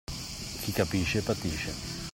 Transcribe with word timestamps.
Chi 0.63 0.71
capisce, 0.71 1.21
patisce. 1.21 2.09